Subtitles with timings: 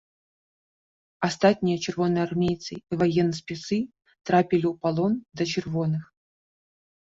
[1.27, 3.79] Астатнія чырвонаармейцы і ваенспецы
[4.33, 6.03] трапілі ў палон да чырвоных.